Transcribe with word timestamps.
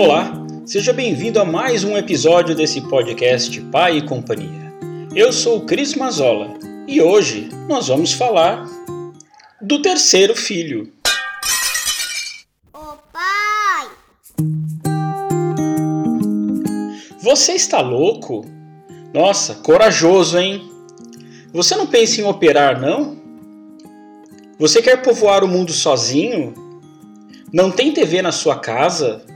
Olá, 0.00 0.32
seja 0.64 0.92
bem-vindo 0.92 1.40
a 1.40 1.44
mais 1.44 1.82
um 1.82 1.96
episódio 1.96 2.54
desse 2.54 2.80
podcast 2.82 3.60
Pai 3.62 3.96
e 3.96 4.06
Companhia. 4.06 4.72
Eu 5.12 5.32
sou 5.32 5.58
o 5.58 5.66
Cris 5.66 5.96
Mazola 5.96 6.54
e 6.86 7.02
hoje 7.02 7.48
nós 7.66 7.88
vamos 7.88 8.12
falar 8.12 8.64
do 9.60 9.82
terceiro 9.82 10.36
filho. 10.36 10.92
Ô 12.72 12.94
pai! 13.12 13.88
Você 17.20 17.54
está 17.54 17.80
louco? 17.80 18.46
Nossa, 19.12 19.56
corajoso, 19.56 20.38
hein? 20.38 20.62
Você 21.52 21.74
não 21.74 21.88
pensa 21.88 22.20
em 22.20 22.24
operar, 22.24 22.80
não? 22.80 23.18
Você 24.60 24.80
quer 24.80 25.02
povoar 25.02 25.42
o 25.42 25.48
mundo 25.48 25.72
sozinho? 25.72 26.54
Não 27.52 27.68
tem 27.68 27.92
TV 27.92 28.22
na 28.22 28.30
sua 28.30 28.60
casa? 28.60 29.26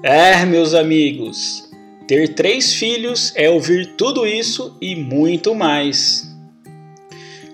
É, 0.00 0.46
meus 0.46 0.74
amigos, 0.74 1.68
ter 2.06 2.32
três 2.34 2.72
filhos 2.72 3.32
é 3.34 3.50
ouvir 3.50 3.96
tudo 3.96 4.24
isso 4.24 4.76
e 4.80 4.94
muito 4.94 5.56
mais. 5.56 6.32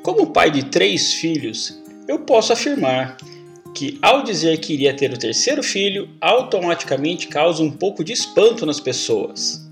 Como 0.02 0.26
pai 0.26 0.50
de 0.50 0.64
três 0.64 1.14
filhos, 1.14 1.82
eu 2.06 2.18
posso 2.18 2.52
afirmar 2.52 3.16
que, 3.74 3.98
ao 4.02 4.22
dizer 4.22 4.58
que 4.58 4.74
iria 4.74 4.92
ter 4.92 5.10
o 5.10 5.18
terceiro 5.18 5.62
filho, 5.62 6.10
automaticamente 6.20 7.28
causa 7.28 7.62
um 7.62 7.70
pouco 7.70 8.04
de 8.04 8.12
espanto 8.12 8.66
nas 8.66 8.78
pessoas. 8.78 9.66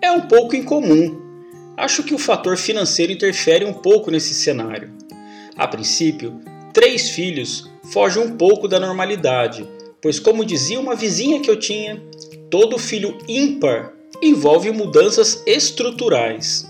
É 0.00 0.10
um 0.10 0.22
pouco 0.22 0.56
incomum. 0.56 1.20
Acho 1.76 2.02
que 2.02 2.14
o 2.14 2.18
fator 2.18 2.56
financeiro 2.56 3.12
interfere 3.12 3.66
um 3.66 3.74
pouco 3.74 4.10
nesse 4.10 4.32
cenário. 4.32 4.90
A 5.54 5.68
princípio, 5.68 6.40
três 6.72 7.10
filhos 7.10 7.70
foge 7.92 8.18
um 8.18 8.38
pouco 8.38 8.66
da 8.66 8.80
normalidade 8.80 9.75
pois, 10.06 10.20
como 10.20 10.44
dizia 10.44 10.78
uma 10.78 10.94
vizinha 10.94 11.40
que 11.40 11.50
eu 11.50 11.58
tinha, 11.58 12.00
todo 12.48 12.78
filho 12.78 13.18
ímpar 13.26 13.92
envolve 14.22 14.70
mudanças 14.70 15.42
estruturais. 15.44 16.64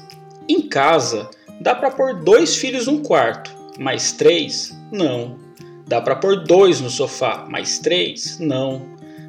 Em 0.48 0.62
casa, 0.62 1.28
dá 1.60 1.74
para 1.74 1.90
pôr 1.90 2.14
dois 2.24 2.56
filhos 2.56 2.86
num 2.86 3.02
quarto, 3.02 3.54
mas 3.78 4.10
três, 4.10 4.74
não. 4.90 5.38
Dá 5.86 6.00
para 6.00 6.16
pôr 6.16 6.44
dois 6.44 6.80
no 6.80 6.88
sofá, 6.88 7.46
mas 7.46 7.78
três, 7.78 8.38
não. 8.40 8.86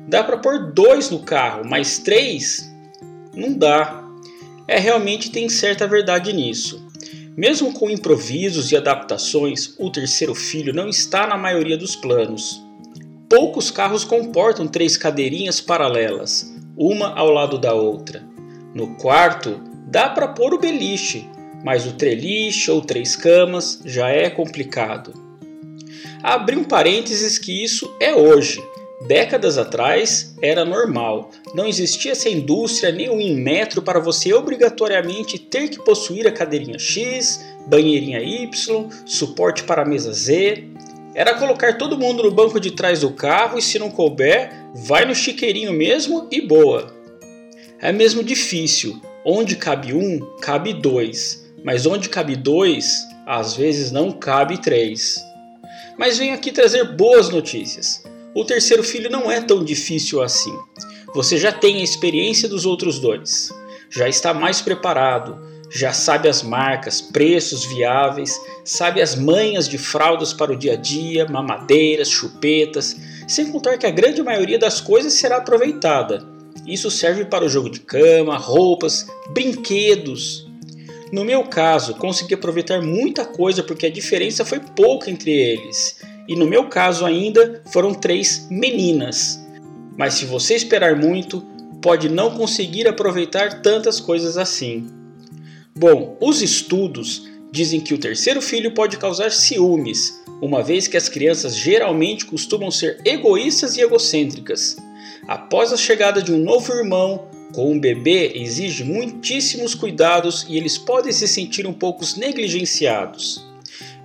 Dá 0.08 0.24
para 0.24 0.38
pôr 0.38 0.72
dois 0.72 1.10
no 1.10 1.20
carro, 1.20 1.64
mas 1.66 2.00
três, 2.00 2.74
não 3.34 3.52
dá. 3.52 4.06
É 4.70 4.80
realmente 4.80 5.32
tem 5.32 5.50
certa 5.50 5.86
verdade 5.86 6.32
nisso. 6.32 6.82
Mesmo 7.36 7.74
com 7.74 7.90
improvisos 7.90 8.72
e 8.72 8.78
adaptações, 8.78 9.76
o 9.78 9.92
terceiro 9.92 10.34
filho 10.34 10.74
não 10.74 10.88
está 10.88 11.28
na 11.28 11.36
maioria 11.36 11.78
dos 11.78 11.94
planos. 11.94 12.66
Poucos 13.30 13.70
carros 13.70 14.06
comportam 14.06 14.66
três 14.66 14.96
cadeirinhas 14.96 15.60
paralelas, 15.60 16.56
uma 16.78 17.14
ao 17.14 17.30
lado 17.30 17.58
da 17.58 17.74
outra. 17.74 18.24
No 18.74 18.96
quarto, 18.96 19.60
dá 19.86 20.08
para 20.08 20.30
pôr 20.30 20.54
o 20.54 20.60
beliche, 20.60 21.30
mas 21.62 21.86
o 21.86 21.92
treliche 21.92 22.72
ou 22.72 22.82
três 22.82 23.18
camas 23.18 23.82
já 23.84 24.08
é 24.08 24.30
complicado. 24.30 25.14
Abri 26.24 26.56
um 26.56 26.64
parênteses 26.64 27.38
que 27.38 27.64
isso 27.64 27.94
é 28.00 28.16
hoje. 28.16 28.64
Décadas 29.06 29.58
atrás 29.58 30.34
era 30.42 30.64
normal. 30.64 31.30
Não 31.54 31.68
existia 31.68 32.14
essa 32.14 32.30
indústria 32.30 32.94
nem 32.94 33.10
um 33.10 33.36
metro 33.36 33.82
para 33.82 34.00
você 34.00 34.34
obrigatoriamente 34.34 35.38
ter 35.38 35.68
que 35.70 35.84
possuir 35.84 36.26
a 36.28 36.32
cadeirinha 36.32 36.80
X, 36.80 37.46
banheirinha 37.68 38.22
Y, 38.22 38.90
suporte 39.06 39.64
para 39.64 39.82
a 39.82 39.86
mesa 39.86 40.14
Z. 40.14 40.64
Era 41.18 41.34
colocar 41.34 41.80
todo 41.80 41.98
mundo 41.98 42.22
no 42.22 42.30
banco 42.30 42.60
de 42.60 42.70
trás 42.70 43.00
do 43.00 43.10
carro 43.10 43.58
e 43.58 43.62
se 43.62 43.80
não 43.80 43.90
couber, 43.90 44.52
vai 44.86 45.04
no 45.04 45.16
chiqueirinho 45.16 45.74
mesmo 45.74 46.28
e 46.32 46.40
boa. 46.40 46.94
É 47.80 47.92
mesmo 47.92 48.24
difícil. 48.24 49.02
Onde 49.26 49.56
cabe 49.56 49.96
um, 49.96 50.20
cabe 50.40 50.74
dois. 50.74 51.52
Mas 51.64 51.88
onde 51.88 52.08
cabe 52.08 52.36
dois, 52.36 53.04
às 53.26 53.56
vezes 53.56 53.92
não 53.92 54.12
cabe 54.12 54.62
três. 54.62 55.20
Mas 55.98 56.20
venho 56.20 56.36
aqui 56.36 56.52
trazer 56.52 56.96
boas 56.96 57.30
notícias. 57.30 58.04
O 58.36 58.46
terceiro 58.46 58.84
filho 58.84 59.10
não 59.10 59.32
é 59.32 59.42
tão 59.42 59.66
difícil 59.66 60.22
assim. 60.22 60.56
Você 61.16 61.40
já 61.40 61.52
tem 61.52 61.78
a 61.78 61.84
experiência 61.84 62.48
dos 62.48 62.64
outros 62.64 63.00
dois. 63.00 63.52
Já 63.90 64.08
está 64.08 64.36
mais 64.36 64.62
preparado, 64.62 65.36
já 65.70 65.92
sabe 65.92 66.30
as 66.30 66.42
marcas, 66.42 67.02
preços 67.02 67.66
viáveis, 67.66 68.40
sabe 68.64 69.02
as 69.02 69.16
manhas 69.16 69.68
de 69.68 69.78
fraldas 69.78 70.34
para 70.34 70.54
o 70.54 70.56
dia 70.56 70.74
a 70.74 70.76
dia, 70.76 71.28
mamadeiras, 71.28 72.10
chupetas, 72.10 72.96
sem 73.28 73.52
contar 73.52 73.78
que 73.78 73.86
a 73.86 73.92
grande 73.92 74.24
maioria 74.24 74.58
das 74.58 74.80
coisas 74.80 75.14
será 75.14 75.38
aproveitada. 75.38 76.26
Isso 76.66 76.90
serve 76.90 77.26
para 77.26 77.46
o 77.46 77.50
jogo 77.50 77.70
de 77.70 77.80
cama, 77.80 78.38
roupas, 78.38 79.08
brinquedos. 79.30 80.48
No 81.12 81.24
meu 81.24 81.44
caso, 81.44 81.96
consegui 81.96 82.34
aproveitar 82.34 82.82
muita 82.82 83.26
coisa 83.26 83.64
porque 83.64 83.86
a 83.86 83.92
diferença 83.92 84.44
foi 84.44 84.60
pouca 84.60 85.10
entre 85.10 85.32
eles. 85.32 86.00
E 86.28 86.36
no 86.36 86.46
meu 86.46 86.68
caso 86.68 87.06
ainda 87.06 87.62
foram 87.72 87.94
três 87.94 88.48
meninas. 88.50 89.40
Mas 89.98 90.16
se 90.16 90.26
você 90.26 90.56
esperar 90.56 90.96
muito, 90.98 91.42
pode 91.82 92.10
não 92.10 92.32
conseguir 92.32 92.88
aproveitar 92.88 93.62
tantas 93.62 94.02
coisas 94.02 94.38
assim. 94.38 94.88
Bom, 95.78 96.18
os 96.20 96.42
estudos 96.42 97.28
dizem 97.52 97.80
que 97.80 97.94
o 97.94 98.00
terceiro 98.00 98.42
filho 98.42 98.74
pode 98.74 98.98
causar 98.98 99.32
ciúmes, 99.32 100.20
uma 100.42 100.64
vez 100.64 100.88
que 100.88 100.98
as 100.98 101.08
crianças 101.08 101.56
geralmente 101.56 102.26
costumam 102.26 102.72
ser 102.72 103.00
egoístas 103.06 103.78
e 103.78 103.82
egocêntricas. 103.82 104.78
Após 105.28 105.72
a 105.72 105.78
chegada 105.78 106.20
de 106.20 106.34
um 106.34 106.40
novo 106.40 106.74
irmão, 106.74 107.28
com 107.54 107.72
um 107.72 107.80
bebê 107.80 108.32
exige 108.34 108.84
muitíssimos 108.84 109.76
cuidados 109.76 110.48
e 110.50 110.58
eles 110.58 110.80
podem 110.80 111.12
se 111.12 111.28
sentir 111.28 111.68
um 111.68 111.74
pouco 111.74 112.04
negligenciados. 112.18 113.46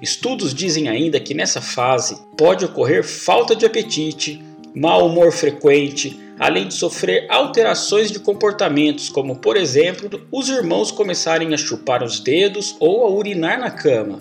Estudos 0.03 0.53
dizem 0.53 0.91
ainda 0.91 1.19
que 1.19 1.33
nessa 1.33 1.63
fase 1.63 2.19
pode 2.37 2.67
ocorrer 2.67 3.03
falta 3.03 3.57
de 3.57 3.65
apetite, 3.65 4.45
mau 4.75 5.07
humor 5.07 5.33
frequente, 5.33 6.21
além 6.39 6.69
de 6.69 6.75
sofrer 6.75 7.27
alterações 7.29 8.11
de 8.11 8.19
comportamentos, 8.19 9.09
como 9.09 9.37
por 9.37 9.57
exemplo, 9.57 10.27
os 10.31 10.49
irmãos 10.49 10.91
começarem 10.91 11.53
a 11.55 11.57
chupar 11.57 12.03
os 12.03 12.21
dedos 12.21 12.77
ou 12.81 13.05
a 13.05 13.11
urinar 13.11 13.59
na 13.59 13.71
cama. 13.71 14.21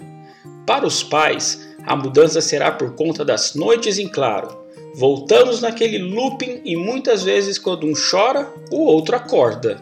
Para 0.65 0.85
os 0.85 1.03
pais, 1.03 1.75
a 1.85 1.95
mudança 1.95 2.41
será 2.41 2.71
por 2.71 2.95
conta 2.95 3.25
das 3.25 3.55
noites 3.55 3.97
em 3.97 4.07
claro. 4.07 4.59
Voltamos 4.93 5.61
naquele 5.61 5.97
looping 5.97 6.61
e 6.65 6.75
muitas 6.75 7.23
vezes 7.23 7.57
quando 7.57 7.87
um 7.87 7.93
chora, 7.93 8.51
o 8.69 8.83
outro 8.85 9.15
acorda. 9.15 9.81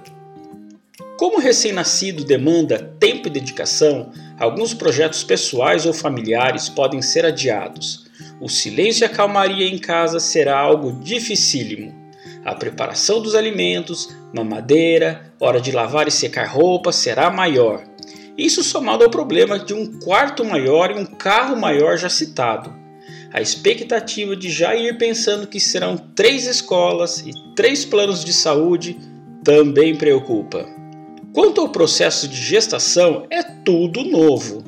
Como 1.18 1.38
o 1.38 1.42
recém-nascido 1.42 2.24
demanda 2.24 2.96
tempo 3.00 3.28
e 3.28 3.32
dedicação, 3.32 4.12
alguns 4.40 4.74
projetos 4.74 5.24
pessoais 5.24 5.86
ou 5.86 5.92
familiares 5.92 6.70
podem 6.70 7.02
ser 7.02 7.26
adiados. 7.26 8.08
O 8.40 8.48
silêncio 8.48 9.04
e 9.04 9.06
a 9.06 9.10
calmaria 9.10 9.68
em 9.68 9.78
casa 9.78 10.20
será 10.20 10.58
algo 10.58 10.94
dificílimo 11.04 12.00
a 12.50 12.56
preparação 12.56 13.22
dos 13.22 13.36
alimentos, 13.36 14.10
mamadeira, 14.34 15.32
hora 15.40 15.62
de 15.62 15.72
lavar 15.72 16.08
e 16.08 16.12
secar 16.12 16.48
roupas 16.48 16.96
será 16.96 17.30
maior. 17.30 17.84
Isso 18.36 18.64
somado 18.64 19.04
ao 19.04 19.10
problema 19.12 19.60
de 19.60 19.72
um 19.72 20.00
quarto 20.00 20.44
maior 20.44 20.90
e 20.90 20.96
um 20.96 21.06
carro 21.06 21.56
maior 21.56 21.96
já 21.96 22.10
citado. 22.10 22.74
A 23.32 23.40
expectativa 23.40 24.36
de 24.36 24.50
já 24.50 24.76
ir 24.76 24.98
pensando 24.98 25.46
que 25.46 25.60
serão 25.60 25.96
três 25.96 26.48
escolas 26.48 27.20
e 27.20 27.32
três 27.56 27.86
planos 27.86 28.26
de 28.26 28.34
saúde 28.34 28.98
também 29.44 29.96
preocupa. 29.96 30.66
Quanto 31.32 31.62
ao 31.62 31.70
processo 31.70 32.28
de 32.28 32.36
gestação, 32.36 33.28
é 33.30 33.44
tudo 33.44 34.04
novo. 34.04 34.64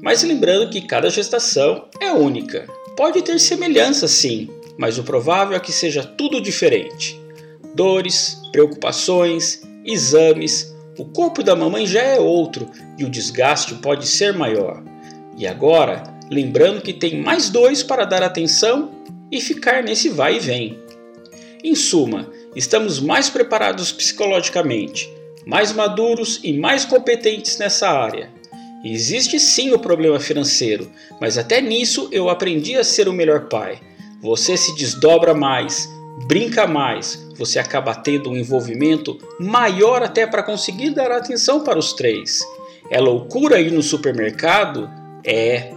Mas 0.00 0.22
lembrando 0.22 0.70
que 0.70 0.80
cada 0.80 1.10
gestação 1.10 1.86
é 2.00 2.10
única. 2.12 2.66
Pode 2.96 3.20
ter 3.20 3.38
semelhança 3.38 4.08
sim, 4.08 4.48
mas 4.78 4.96
o 4.96 5.04
provável 5.04 5.54
é 5.54 5.60
que 5.60 5.70
seja 5.70 6.02
tudo 6.02 6.40
diferente. 6.40 7.25
Dores, 7.76 8.40
preocupações, 8.50 9.62
exames, 9.84 10.74
o 10.98 11.04
corpo 11.04 11.42
da 11.42 11.54
mamãe 11.54 11.86
já 11.86 12.02
é 12.02 12.18
outro 12.18 12.70
e 12.98 13.04
o 13.04 13.10
desgaste 13.10 13.74
pode 13.74 14.06
ser 14.06 14.32
maior. 14.32 14.82
E 15.36 15.46
agora, 15.46 16.02
lembrando 16.30 16.80
que 16.80 16.92
tem 16.92 17.22
mais 17.22 17.50
dois 17.50 17.82
para 17.82 18.04
dar 18.04 18.22
atenção 18.22 18.90
e 19.30 19.40
ficar 19.40 19.82
nesse 19.82 20.08
vai 20.08 20.36
e 20.36 20.40
vem. 20.40 20.78
Em 21.62 21.74
suma, 21.74 22.30
estamos 22.54 22.98
mais 22.98 23.28
preparados 23.28 23.92
psicologicamente, 23.92 25.12
mais 25.46 25.72
maduros 25.72 26.40
e 26.42 26.52
mais 26.52 26.84
competentes 26.84 27.58
nessa 27.58 27.90
área. 27.90 28.30
Existe 28.82 29.38
sim 29.38 29.72
o 29.72 29.78
problema 29.78 30.18
financeiro, 30.18 30.90
mas 31.20 31.36
até 31.36 31.60
nisso 31.60 32.08
eu 32.10 32.30
aprendi 32.30 32.76
a 32.76 32.82
ser 32.82 33.06
o 33.06 33.12
melhor 33.12 33.48
pai 33.48 33.80
você 34.20 34.56
se 34.56 34.74
desdobra 34.74 35.34
mais, 35.34 35.88
brinca 36.26 36.66
mais, 36.66 37.25
você 37.36 37.58
acaba 37.58 37.94
tendo 37.94 38.30
um 38.30 38.36
envolvimento 38.36 39.18
maior 39.38 40.02
até 40.02 40.26
para 40.26 40.42
conseguir 40.42 40.90
dar 40.90 41.10
atenção 41.12 41.62
para 41.62 41.78
os 41.78 41.92
três. 41.92 42.40
É 42.90 43.00
loucura 43.00 43.60
ir 43.60 43.72
no 43.72 43.82
supermercado? 43.82 44.88
É. 45.24 45.72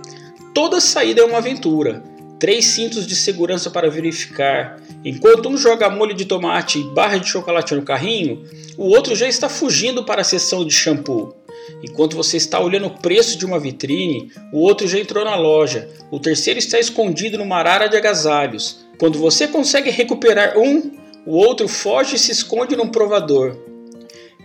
Toda 0.53 0.79
saída 0.79 1.21
é 1.21 1.25
uma 1.25 1.39
aventura. 1.39 2.03
três 2.39 2.65
cintos 2.65 3.05
de 3.05 3.15
segurança 3.15 3.69
para 3.69 3.89
verificar. 3.89 4.81
Enquanto 5.03 5.49
um 5.49 5.57
joga 5.57 5.89
molho 5.89 6.15
de 6.15 6.25
tomate 6.25 6.79
e 6.79 6.83
barra 6.83 7.17
de 7.17 7.27
chocolate 7.27 7.75
no 7.75 7.81
carrinho, 7.81 8.45
o 8.77 8.85
outro 8.85 9.13
já 9.15 9.27
está 9.27 9.49
fugindo 9.49 10.05
para 10.05 10.21
a 10.21 10.23
seção 10.23 10.65
de 10.65 10.73
shampoo. 10.73 11.35
Enquanto 11.83 12.15
você 12.15 12.37
está 12.37 12.59
olhando 12.59 12.87
o 12.87 12.97
preço 12.97 13.37
de 13.37 13.45
uma 13.45 13.59
vitrine, 13.59 14.31
o 14.53 14.59
outro 14.59 14.87
já 14.87 14.97
entrou 14.97 15.23
na 15.25 15.35
loja. 15.35 15.89
O 16.09 16.19
terceiro 16.19 16.59
está 16.59 16.79
escondido 16.79 17.37
numa 17.37 17.57
arara 17.57 17.87
de 17.87 17.97
agasalhos. 17.97 18.85
Quando 18.97 19.19
você 19.19 19.47
consegue 19.47 19.89
recuperar 19.89 20.57
um, 20.57 20.91
o 21.25 21.35
outro 21.35 21.67
foge 21.67 22.15
e 22.15 22.19
se 22.19 22.31
esconde 22.31 22.75
num 22.75 22.89
provador. 22.89 23.55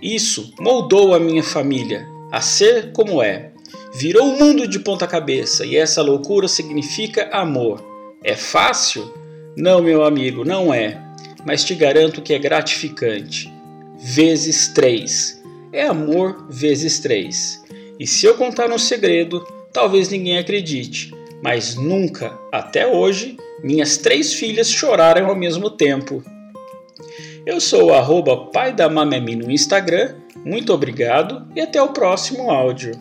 Isso 0.03 0.53
moldou 0.61 1.15
a 1.15 1.21
minha 1.21 1.43
família 1.43 2.07
a 2.31 2.41
ser 2.41 2.93
como 2.93 3.23
é. 3.23 3.53
Virou 3.95 4.27
o 4.27 4.39
mundo 4.39 4.67
de 4.67 4.81
ponta 4.81 5.07
cabeça 5.07 5.65
e 5.65 5.77
essa 5.77 6.03
loucura 6.03 6.49
significa 6.49 7.29
amor. 7.33 7.83
É 8.23 8.35
fácil? 8.35 9.13
Não, 9.57 9.81
meu 9.81 10.05
amigo, 10.05 10.45
não 10.45 10.75
é. 10.75 11.01
Mas 11.47 11.63
te 11.63 11.75
garanto 11.75 12.21
que 12.21 12.35
é 12.35 12.39
gratificante. 12.39 13.53
Vezes 13.97 14.69
três. 14.69 15.41
É 15.73 15.87
amor 15.87 16.47
vezes 16.51 16.99
três. 16.99 17.63
E 17.99 18.07
se 18.07 18.27
eu 18.27 18.35
contar 18.35 18.71
um 18.73 18.79
segredo, 18.79 19.47
talvez 19.73 20.09
ninguém 20.09 20.39
acredite, 20.39 21.15
mas 21.43 21.77
nunca, 21.77 22.37
até 22.53 22.87
hoje, 22.87 23.37
minhas 23.63 23.97
três 23.97 24.33
filhas 24.33 24.69
choraram 24.69 25.29
ao 25.29 25.37
mesmo 25.37 25.71
tempo. 25.71 26.23
Eu 27.47 27.61
sou 27.61 27.89
o 27.89 27.95
arroba 27.95 28.47
pai 28.47 28.73
da 28.73 28.89
Mamemi 28.89 29.37
no 29.37 29.51
Instagram. 29.51 30.15
Muito 30.47 30.73
obrigado 30.73 31.47
e 31.55 31.61
até 31.61 31.81
o 31.81 31.93
próximo 31.93 32.51
áudio. 32.51 32.93